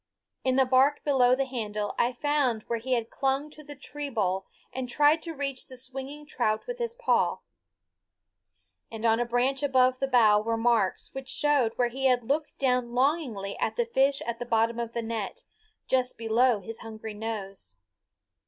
In 0.43 0.55
the 0.55 0.65
bark 0.65 1.03
below 1.03 1.35
the 1.35 1.45
handle 1.45 1.93
I 1.95 2.11
found 2.11 2.63
where 2.63 2.79
he 2.79 2.93
had 2.93 3.11
clung 3.11 3.51
to 3.51 3.63
the 3.63 3.75
tree 3.75 4.09
boll 4.09 4.47
and 4.73 4.89
tried 4.89 5.21
to 5.21 5.35
reach 5.35 5.67
the 5.67 5.77
swinging 5.77 6.25
trout 6.25 6.65
with 6.65 6.79
his 6.79 6.95
paw; 6.95 7.37
and 8.89 9.05
on 9.05 9.19
a 9.19 9.25
branch 9.25 9.61
above 9.61 9.99
the 9.99 10.07
bow 10.07 10.41
were 10.41 10.57
marks 10.57 11.13
which 11.13 11.29
showed 11.29 11.73
where 11.75 11.89
he 11.89 12.05
had 12.05 12.23
looked 12.27 12.57
down 12.57 12.93
longingly 12.95 13.55
at 13.59 13.75
the 13.75 13.85
fish 13.85 14.23
at 14.23 14.39
the 14.39 14.45
bottom 14.47 14.79
of 14.79 14.93
the 14.93 15.03
net, 15.03 15.43
just 15.87 16.17
below 16.17 16.61
his 16.61 16.79
hungry 16.79 17.13
nose. 17.13 17.75